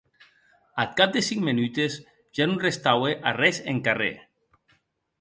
[0.83, 1.99] Ath cap de cinc menutes
[2.41, 4.13] ja non restaue arrés en carrèr.